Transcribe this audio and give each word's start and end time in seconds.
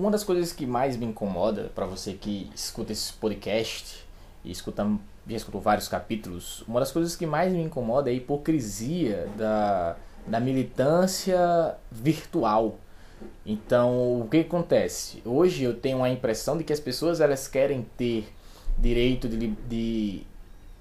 uma 0.00 0.10
das 0.10 0.24
coisas 0.24 0.50
que 0.50 0.66
mais 0.66 0.96
me 0.96 1.04
incomoda 1.04 1.70
para 1.74 1.84
você 1.84 2.14
que 2.14 2.50
escuta 2.54 2.90
esse 2.90 3.12
podcast 3.12 4.02
e 4.42 4.50
escuta, 4.50 4.86
já 5.28 5.36
escutou 5.36 5.60
vários 5.60 5.88
capítulos, 5.88 6.64
uma 6.66 6.80
das 6.80 6.90
coisas 6.90 7.14
que 7.14 7.26
mais 7.26 7.52
me 7.52 7.62
incomoda 7.62 8.08
é 8.08 8.14
a 8.14 8.16
hipocrisia 8.16 9.28
da, 9.36 9.96
da 10.26 10.40
militância 10.40 11.76
virtual. 11.92 12.78
Então, 13.44 14.22
o 14.22 14.28
que 14.30 14.38
acontece? 14.38 15.22
Hoje 15.22 15.64
eu 15.64 15.78
tenho 15.78 16.02
a 16.02 16.08
impressão 16.08 16.56
de 16.56 16.64
que 16.64 16.72
as 16.72 16.80
pessoas 16.80 17.20
elas 17.20 17.46
querem 17.46 17.86
ter 17.98 18.26
direito 18.78 19.28
de, 19.28 19.48
de 19.68 20.22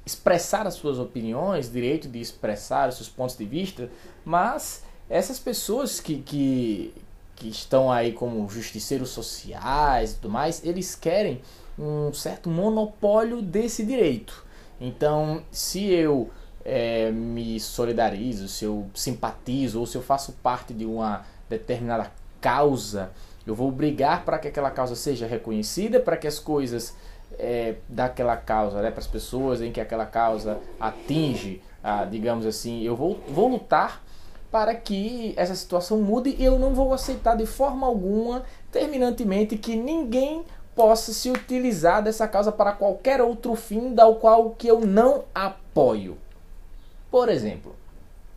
expressar 0.06 0.66
as 0.66 0.76
suas 0.76 0.98
opiniões, 0.98 1.70
direito 1.70 2.08
de 2.08 2.22
expressar 2.22 2.88
os 2.88 2.96
seus 2.96 3.10
pontos 3.10 3.36
de 3.36 3.44
vista, 3.44 3.90
mas 4.24 4.82
essas 5.10 5.38
pessoas 5.38 6.00
que, 6.00 6.22
que, 6.22 6.94
que 7.40 7.48
estão 7.48 7.90
aí 7.90 8.12
como 8.12 8.48
justiceiros 8.50 9.10
sociais 9.10 10.12
e 10.12 10.16
tudo 10.16 10.30
mais, 10.30 10.64
eles 10.64 10.94
querem 10.94 11.42
um 11.78 12.12
certo 12.14 12.50
monopólio 12.50 13.42
desse 13.42 13.86
direito. 13.86 14.46
Então, 14.80 15.42
se 15.50 15.86
eu 15.86 16.30
é, 16.66 17.10
me 17.10 17.58
solidarizo, 17.60 18.50
se 18.50 18.66
eu 18.66 18.88
simpatizo 18.94 19.80
ou 19.80 19.86
se 19.86 19.98
eu 19.98 20.02
faço 20.02 20.34
parte 20.44 20.74
de 20.74 20.86
uma 20.86 21.26
determinada 21.50 22.12
causa, 22.42 23.12
eu 23.48 23.56
vou 23.56 23.72
brigar 23.72 24.26
para 24.26 24.38
que 24.38 24.50
aquela 24.50 24.70
causa 24.70 24.96
seja 24.96 25.26
reconhecida, 25.26 26.00
para 26.00 26.18
que 26.18 26.28
as 26.28 26.38
coisas 26.38 26.96
é, 27.38 27.76
daquela 27.88 28.36
causa, 28.36 28.82
né, 28.82 28.92
para 28.92 29.00
as 29.00 29.08
pessoas 29.08 29.62
em 29.62 29.72
que 29.72 29.80
aquela 29.80 30.06
causa 30.06 30.60
atinge, 30.80 31.62
a, 31.82 32.04
digamos 32.04 32.46
assim, 32.46 32.84
eu 32.84 32.96
vou, 32.96 33.20
vou 33.30 33.48
lutar 33.48 34.04
para 34.52 34.74
que 34.74 35.34
essa 35.38 35.54
situação 35.56 36.00
mude 36.02 36.36
e 36.38 36.44
eu 36.44 36.58
não 36.58 36.74
vou 36.74 36.94
aceitar 36.94 37.36
de 37.36 37.46
forma 37.46 37.86
alguma, 37.86 38.44
terminantemente, 38.72 39.58
que 39.58 39.76
ninguém 39.76 40.44
possa 40.76 41.14
se 41.14 41.30
utilizar 41.30 42.02
dessa 42.02 42.28
causa 42.28 42.52
para 42.52 42.72
qualquer 42.72 43.22
outro 43.22 43.56
fim 43.56 43.94
da 43.94 44.12
qual 44.14 44.52
que 44.52 44.68
eu 44.68 44.80
não 44.80 45.26
apoio. 45.36 46.18
Por 47.12 47.30
exemplo, 47.30 47.76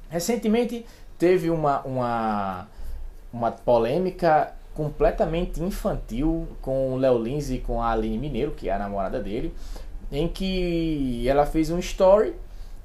recentemente 0.09 0.85
teve 1.19 1.51
uma, 1.51 1.81
uma, 1.83 2.69
uma 3.33 3.53
polêmica 3.53 4.53
completamente 4.75 5.63
infantil 5.63 6.49
com 6.61 6.95
o 6.95 6.97
Léo 6.97 7.19
Lins 7.19 7.51
e 7.51 7.59
com 7.59 7.83
a 7.83 7.93
Aline 7.93 8.19
Mineiro, 8.19 8.53
que 8.53 8.69
é 8.69 8.73
a 8.73 8.79
namorada 8.79 9.21
dele, 9.21 9.55
em 10.11 10.27
que 10.27 11.27
ela 11.29 11.47
fez 11.47 11.71
um 11.71 11.79
story 11.79 12.35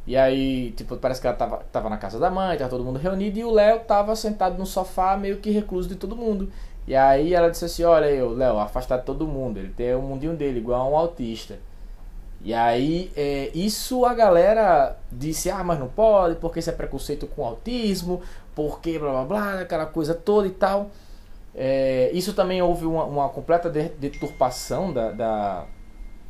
e 0.08 0.16
aí, 0.16 0.72
tipo, 0.72 0.96
parece 0.96 1.20
que 1.20 1.28
ela 1.28 1.36
tava, 1.36 1.58
tava 1.70 1.90
na 1.90 1.98
casa 1.98 2.18
da 2.18 2.32
mãe, 2.32 2.58
tava 2.58 2.70
todo 2.70 2.84
mundo 2.84 2.98
reunido 2.98 3.38
e 3.40 3.44
o 3.44 3.52
Léo 3.52 3.82
tava 3.82 4.16
sentado 4.16 4.58
no 4.58 4.66
sofá 4.66 5.18
meio 5.18 5.38
que 5.40 5.52
recluso 5.52 5.90
de 5.90 5.96
todo 5.96 6.16
mundo. 6.16 6.50
E 6.88 6.96
aí 6.96 7.34
ela 7.34 7.52
disse 7.52 7.66
assim, 7.66 7.84
olha 7.84 8.08
aí, 8.08 8.22
Léo, 8.22 8.58
afastado 8.58 9.02
de 9.02 9.06
todo 9.06 9.28
mundo, 9.28 9.58
ele 9.58 9.74
tem 9.74 9.94
o 9.94 10.02
mundinho 10.02 10.34
dele, 10.34 10.60
igual 10.60 10.82
a 10.82 10.90
um 10.90 10.98
autista. 10.98 11.60
E 12.42 12.54
aí, 12.54 13.12
é, 13.18 13.52
isso 13.54 14.06
a 14.06 14.14
galera 14.14 14.98
disse, 15.12 15.50
ah, 15.50 15.62
mas 15.64 15.78
não 15.78 15.90
pode, 15.90 16.36
porque 16.36 16.60
isso 16.60 16.70
é 16.70 16.74
preconceito 16.74 17.28
com 17.28 17.46
autismo, 17.46 18.22
porque 18.56 18.98
blá 18.98 19.12
blá 19.12 19.26
blá, 19.26 19.62
aquela 19.62 19.86
coisa 19.86 20.14
toda 20.16 20.48
e 20.48 20.52
tal. 20.52 20.90
É, 21.54 22.12
isso 22.14 22.34
também 22.34 22.62
houve 22.62 22.86
uma, 22.86 23.04
uma 23.04 23.30
completa 23.30 23.70
deturpação 23.70 24.94
da, 24.94 25.12
da, 25.12 25.66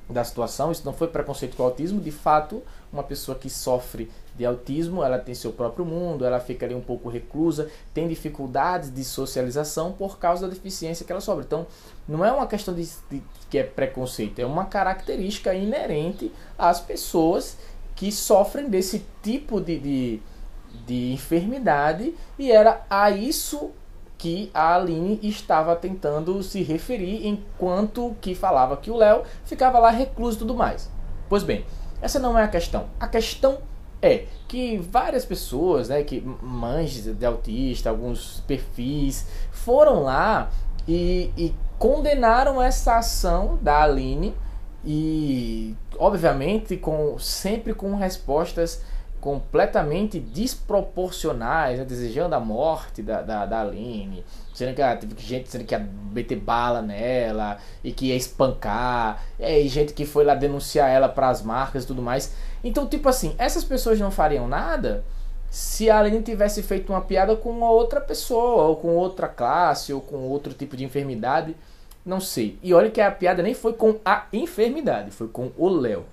da 0.09 0.23
situação, 0.23 0.72
isso 0.72 0.83
não 0.86 0.94
foi 0.94 1.08
preconceito 1.08 1.58
com 1.58 1.63
o 1.63 1.66
autismo, 1.66 2.00
de 2.00 2.11
fato, 2.11 2.63
uma 2.91 3.03
pessoa 3.03 3.38
que 3.38 3.50
sofre 3.50 4.09
de 4.38 4.45
autismo, 4.45 5.03
ela 5.03 5.19
tem 5.19 5.36
seu 5.36 5.52
próprio 5.52 5.86
mundo, 5.86 6.23
ela 6.23 6.39
fica 6.39 6.66
ali 6.66 6.73
um 6.73 6.81
pouco 6.81 7.09
reclusa, 7.09 7.69
tem 7.94 8.08
dificuldades 8.08 8.94
de 8.94 9.03
socialização 9.03 9.91
por 9.91 10.17
causa 10.17 10.47
da 10.47 10.53
deficiência 10.53 11.05
que 11.05 11.11
ela 11.11 11.19
sofre. 11.19 11.44
Então, 11.45 11.67
não 12.08 12.23
é 12.23 12.31
uma 12.31 12.47
questão 12.47 12.73
de, 12.73 12.88
de 13.09 13.22
que 13.50 13.58
é 13.58 13.63
preconceito, 13.63 14.39
é 14.39 14.45
uma 14.45 14.66
característica 14.66 15.53
inerente 15.53 16.31
às 16.58 16.80
pessoas 16.80 17.58
que 17.95 18.12
sofrem 18.12 18.69
desse 18.69 19.03
tipo 19.22 19.59
de, 19.59 19.79
de, 19.79 20.19
de 20.85 21.12
enfermidade 21.12 22.13
e 22.38 22.51
era 22.51 22.85
a 22.90 23.09
isso 23.09 23.72
que 24.17 24.50
a 24.53 24.75
Aline 24.75 25.19
estava 25.22 25.75
tentando 25.75 26.41
se 26.41 26.63
referir 26.63 27.28
enquanto 27.28 28.16
que 28.19 28.33
falava 28.33 28.78
que 28.78 28.89
o 28.89 28.97
Léo 28.97 29.23
ficava 29.45 29.78
lá 29.79 29.89
recluso 29.89 30.38
e 30.38 30.39
tudo 30.39 30.55
mais. 30.55 30.89
Pois 31.29 31.44
bem, 31.44 31.66
essa 32.01 32.19
não 32.19 32.38
é 32.38 32.44
a 32.44 32.47
questão. 32.47 32.85
A 33.00 33.07
questão 33.07 33.59
é 34.01 34.25
que 34.47 34.78
várias 34.78 35.25
pessoas, 35.25 35.89
né, 35.89 36.03
que 36.03 36.22
mães 36.41 37.03
de 37.03 37.25
autista, 37.25 37.89
alguns 37.89 38.41
perfis, 38.47 39.28
foram 39.51 40.03
lá 40.03 40.49
e, 40.88 41.31
e 41.38 41.55
condenaram 41.78 42.61
essa 42.61 42.97
ação 42.97 43.59
da 43.61 43.84
Aline 43.84 44.35
e, 44.85 45.75
obviamente, 45.97 46.78
com 46.78 47.19
sempre 47.19 47.73
com 47.73 47.95
respostas 47.95 48.81
completamente 49.19 50.19
desproporcionais, 50.19 51.79
né, 51.79 51.85
desejando 51.85 52.35
a 52.35 52.39
morte 52.39 53.01
da, 53.01 53.22
da, 53.22 53.45
da 53.45 53.61
Aline, 53.61 54.23
sendo 54.53 54.75
que 54.75 54.81
ah, 54.81 54.95
teve 54.95 55.16
gente 55.22 55.45
dizendo 55.45 55.66
que 55.66 55.73
ia 55.73 55.88
meter 56.11 56.38
bala 56.38 56.81
nela 56.81 57.57
e 57.83 57.91
que 57.91 58.07
ia 58.07 58.16
espancar, 58.16 59.23
e 59.39 59.67
gente 59.67 59.94
que 59.94 60.05
foi 60.05 60.23
lá 60.23 60.35
denunciar 60.35 60.89
ela 60.89 61.09
para 61.09 61.29
as 61.29 61.41
marcas 61.41 61.83
e 61.83 61.88
tudo 61.88 62.01
mais. 62.01 62.33
Então, 62.63 62.88
tipo 62.88 63.09
assim, 63.09 63.35
essas 63.38 63.63
pessoas 63.63 64.00
não 64.00 64.11
fariam 64.11 64.47
nada 64.47 65.03
se 65.49 65.89
a 65.89 65.99
Aline 65.99 66.22
tivesse 66.22 66.61
feito 66.61 66.91
uma 66.91 67.01
piada 67.01 67.35
com 67.35 67.49
uma 67.49 67.69
outra 67.69 68.01
pessoa, 68.01 68.63
ou 68.63 68.75
com 68.75 68.89
outra 68.95 69.28
classe, 69.28 69.94
ou 69.94 70.01
com 70.01 70.17
outro 70.28 70.53
tipo 70.53 70.75
de 70.75 70.84
enfermidade, 70.84 71.55
não 72.05 72.19
sei. 72.19 72.57
E 72.61 72.73
olha 72.73 72.91
que 72.91 73.01
a 73.01 73.11
piada 73.11 73.41
nem 73.41 73.53
foi 73.53 73.73
com 73.73 73.97
a 74.03 74.25
enfermidade, 74.31 75.11
foi 75.11 75.28
com 75.28 75.51
o 75.57 75.69
Léo. 75.69 76.05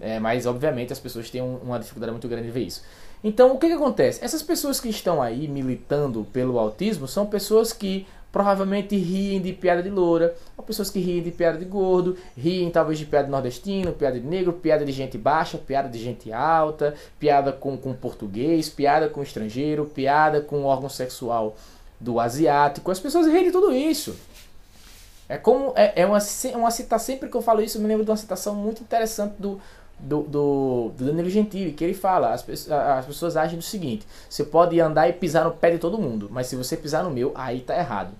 É, 0.00 0.18
mas, 0.18 0.46
obviamente, 0.46 0.92
as 0.92 0.98
pessoas 0.98 1.28
têm 1.30 1.42
uma 1.42 1.78
dificuldade 1.78 2.12
muito 2.12 2.28
grande 2.28 2.46
de 2.46 2.52
ver 2.52 2.62
isso. 2.62 2.82
Então, 3.22 3.52
o 3.52 3.58
que, 3.58 3.66
que 3.66 3.72
acontece? 3.72 4.24
Essas 4.24 4.42
pessoas 4.42 4.80
que 4.80 4.88
estão 4.88 5.20
aí 5.20 5.48
militando 5.48 6.26
pelo 6.32 6.58
autismo 6.58 7.08
são 7.08 7.26
pessoas 7.26 7.72
que 7.72 8.06
provavelmente 8.30 8.96
riem 8.96 9.40
de 9.40 9.52
piada 9.52 9.82
de 9.82 9.90
loura, 9.90 10.34
ou 10.56 10.62
pessoas 10.62 10.90
que 10.90 11.00
riem 11.00 11.22
de 11.22 11.30
piada 11.30 11.58
de 11.58 11.64
gordo, 11.64 12.16
riem 12.36 12.70
talvez 12.70 12.98
de 12.98 13.06
piada 13.06 13.24
de 13.24 13.30
nordestino, 13.30 13.92
piada 13.92 14.20
de 14.20 14.26
negro, 14.26 14.52
piada 14.52 14.84
de 14.84 14.92
gente 14.92 15.16
baixa, 15.16 15.58
piada 15.58 15.88
de 15.88 15.98
gente 15.98 16.32
alta, 16.32 16.94
piada 17.18 17.52
com, 17.52 17.76
com 17.76 17.92
português, 17.94 18.68
piada 18.68 19.08
com 19.08 19.22
estrangeiro, 19.22 19.86
piada 19.86 20.40
com 20.40 20.64
órgão 20.64 20.88
sexual 20.88 21.56
do 21.98 22.20
asiático. 22.20 22.90
As 22.90 23.00
pessoas 23.00 23.26
riem 23.26 23.44
de 23.44 23.50
tudo 23.50 23.74
isso. 23.74 24.14
É 25.28 25.36
como 25.36 25.72
é, 25.74 26.02
é 26.02 26.06
uma, 26.06 26.18
uma 26.54 26.70
citação, 26.70 27.06
sempre 27.06 27.28
que 27.28 27.36
eu 27.36 27.42
falo 27.42 27.60
isso, 27.60 27.76
eu 27.76 27.82
me 27.82 27.88
lembro 27.88 28.04
de 28.04 28.10
uma 28.10 28.16
citação 28.16 28.54
muito 28.54 28.82
interessante 28.82 29.34
do, 29.38 29.60
do, 29.98 30.22
do, 30.22 30.92
do, 30.96 31.04
Danilo 31.04 31.28
Gentili, 31.28 31.72
que 31.72 31.82
ele 31.82 31.94
fala, 31.94 32.32
as, 32.32 32.44
as 32.70 33.06
pessoas 33.06 33.36
agem 33.36 33.58
do 33.58 33.64
seguinte, 33.64 34.06
você 34.28 34.44
pode 34.44 34.80
andar 34.80 35.08
e 35.08 35.12
pisar 35.12 35.44
no 35.44 35.50
pé 35.50 35.72
de 35.72 35.78
todo 35.78 35.98
mundo, 35.98 36.28
mas 36.30 36.46
se 36.46 36.56
você 36.56 36.76
pisar 36.76 37.02
no 37.02 37.10
meu, 37.10 37.32
aí 37.34 37.60
tá 37.60 37.76
errado. 37.76 38.12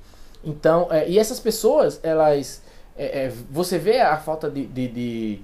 Então, 0.44 0.88
é, 0.91 1.09
e 1.09 1.19
essas 1.19 1.41
pessoas, 1.41 2.00
elas, 2.03 2.62
é, 2.97 3.25
é, 3.25 3.33
você 3.50 3.78
vê 3.78 4.00
a 4.00 4.17
falta 4.17 4.50
de, 4.50 4.67
de, 4.67 4.88
de, 4.88 5.41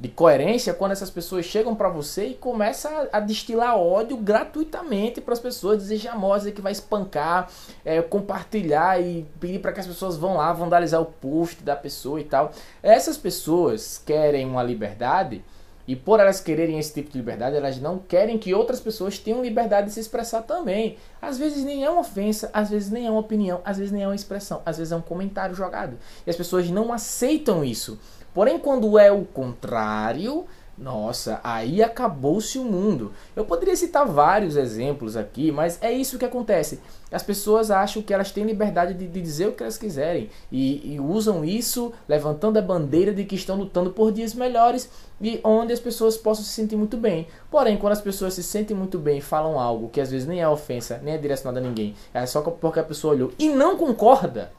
de, 0.00 0.08
coerência 0.08 0.72
quando 0.72 0.92
essas 0.92 1.10
pessoas 1.10 1.44
chegam 1.44 1.74
para 1.74 1.88
você 1.88 2.28
e 2.28 2.34
começam 2.34 2.90
a, 2.90 3.18
a, 3.18 3.20
destilar 3.20 3.76
ódio 3.76 4.16
gratuitamente 4.16 5.20
para 5.20 5.34
as 5.34 5.40
pessoas, 5.40 5.88
morte, 6.16 6.50
que 6.50 6.62
vai 6.62 6.72
espancar, 6.72 7.50
é, 7.84 8.00
compartilhar 8.00 9.00
e 9.00 9.26
pedir 9.38 9.60
para 9.60 9.72
que 9.72 9.80
as 9.80 9.86
pessoas 9.86 10.16
vão 10.16 10.36
lá 10.36 10.52
vandalizar 10.52 11.00
o 11.00 11.06
post 11.06 11.62
da 11.62 11.76
pessoa 11.76 12.20
e 12.20 12.24
tal. 12.24 12.52
Essas 12.82 13.16
pessoas 13.16 14.02
querem 14.04 14.46
uma 14.46 14.62
liberdade 14.62 15.42
e 15.86 15.96
por 15.96 16.20
elas 16.20 16.40
quererem 16.40 16.78
esse 16.78 16.94
tipo 16.94 17.10
de 17.10 17.18
liberdade, 17.18 17.56
elas 17.56 17.78
não 17.78 17.98
querem 17.98 18.38
que 18.38 18.54
outras 18.54 18.80
pessoas 18.80 19.18
tenham 19.18 19.42
liberdade 19.42 19.88
de 19.88 19.92
se 19.92 20.00
expressar 20.00 20.42
também. 20.42 20.96
Às 21.20 21.38
vezes 21.38 21.64
nem 21.64 21.84
é 21.84 21.90
uma 21.90 22.00
ofensa, 22.00 22.50
às 22.52 22.70
vezes 22.70 22.90
nem 22.90 23.06
é 23.06 23.10
uma 23.10 23.20
opinião, 23.20 23.60
às 23.64 23.78
vezes 23.78 23.92
nem 23.92 24.02
é 24.02 24.06
uma 24.06 24.14
expressão, 24.14 24.62
às 24.64 24.78
vezes 24.78 24.92
é 24.92 24.96
um 24.96 25.02
comentário 25.02 25.54
jogado. 25.54 25.98
E 26.26 26.30
as 26.30 26.36
pessoas 26.36 26.70
não 26.70 26.92
aceitam 26.92 27.64
isso. 27.64 27.98
Porém, 28.32 28.58
quando 28.58 28.98
é 28.98 29.10
o 29.12 29.24
contrário, 29.24 30.46
nossa, 30.82 31.40
aí 31.44 31.80
acabou-se 31.80 32.58
o 32.58 32.64
mundo. 32.64 33.12
Eu 33.36 33.44
poderia 33.44 33.76
citar 33.76 34.04
vários 34.04 34.56
exemplos 34.56 35.16
aqui, 35.16 35.52
mas 35.52 35.78
é 35.80 35.92
isso 35.92 36.18
que 36.18 36.24
acontece. 36.24 36.80
As 37.12 37.22
pessoas 37.22 37.70
acham 37.70 38.02
que 38.02 38.12
elas 38.12 38.32
têm 38.32 38.44
liberdade 38.44 38.94
de, 38.94 39.06
de 39.06 39.22
dizer 39.22 39.46
o 39.46 39.52
que 39.52 39.62
elas 39.62 39.78
quiserem 39.78 40.28
e, 40.50 40.94
e, 40.94 40.98
usam 40.98 41.44
isso 41.44 41.92
levantando 42.08 42.58
a 42.58 42.62
bandeira 42.62 43.14
de 43.14 43.24
que 43.24 43.36
estão 43.36 43.56
lutando 43.56 43.90
por 43.90 44.10
dias 44.10 44.34
melhores 44.34 44.90
e 45.20 45.38
onde 45.44 45.72
as 45.72 45.78
pessoas 45.78 46.16
possam 46.16 46.44
se 46.44 46.50
sentir 46.50 46.74
muito 46.74 46.96
bem. 46.96 47.28
Porém, 47.48 47.76
quando 47.76 47.92
as 47.92 48.00
pessoas 48.00 48.34
se 48.34 48.42
sentem 48.42 48.76
muito 48.76 48.98
bem 48.98 49.18
e 49.18 49.22
falam 49.22 49.60
algo 49.60 49.88
que 49.88 50.00
às 50.00 50.10
vezes 50.10 50.26
nem 50.26 50.40
é 50.40 50.48
ofensa, 50.48 51.00
nem 51.04 51.14
é 51.14 51.18
direcionado 51.18 51.58
a 51.58 51.62
ninguém, 51.68 51.94
é 52.12 52.26
só 52.26 52.40
porque 52.40 52.80
a 52.80 52.84
pessoa 52.84 53.14
olhou 53.14 53.30
e 53.38 53.48
não 53.48 53.76
concorda, 53.76 54.50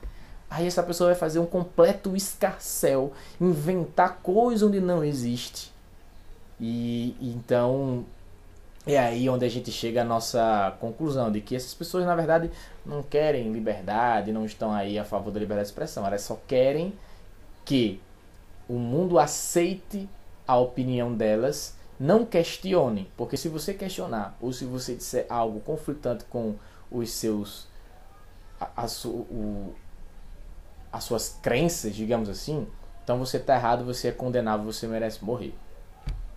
aí 0.50 0.66
essa 0.66 0.84
pessoa 0.84 1.10
vai 1.10 1.20
fazer 1.20 1.40
um 1.40 1.46
completo 1.46 2.16
escarcel, 2.16 3.12
inventar 3.42 4.20
coisa 4.22 4.66
onde 4.66 4.80
não 4.80 5.04
existe 5.04 5.73
e 6.66 7.14
então 7.20 8.06
é 8.88 8.98
aí 8.98 9.30
onde 9.30 9.44
a 9.44 9.50
gente 9.50 9.70
chega 9.70 10.00
à 10.00 10.06
nossa 10.06 10.78
conclusão 10.80 11.30
de 11.30 11.42
que 11.42 11.58
essas 11.58 11.74
pessoas, 11.74 12.06
na 12.06 12.16
verdade, 12.16 12.50
não 12.86 13.04
querem 13.04 13.52
liberdade, 13.52 14.32
não 14.32 14.46
estão 14.46 14.72
aí 14.72 14.98
a 14.98 15.04
favor 15.04 15.30
da 15.30 15.42
liberdade 15.42 15.68
de 15.68 15.72
expressão. 15.72 16.08
Elas 16.08 16.22
só 16.22 16.40
querem 16.48 16.94
que 17.66 18.00
o 18.70 18.76
mundo 18.76 19.20
aceite 19.20 20.08
a 20.48 20.58
opinião 20.58 21.14
delas, 21.14 21.76
não 22.00 22.26
questione. 22.26 23.12
Porque 23.18 23.36
se 23.36 23.50
você 23.50 23.74
questionar 23.74 24.38
ou 24.40 24.54
se 24.54 24.64
você 24.64 24.96
disser 24.96 25.26
algo 25.28 25.60
conflitante 25.60 26.24
com 26.26 26.56
os 26.90 27.12
seus. 27.12 27.68
A, 28.58 28.84
a, 28.84 28.88
o, 29.06 29.76
as 30.94 31.04
suas 31.04 31.38
crenças, 31.42 31.94
digamos 31.94 32.30
assim, 32.30 32.66
então 33.04 33.20
você 33.20 33.36
está 33.36 33.56
errado, 33.56 33.84
você 33.84 34.08
é 34.08 34.12
condenável, 34.14 34.66
você 34.66 34.88
merece 34.88 35.26
morrer. 35.26 35.54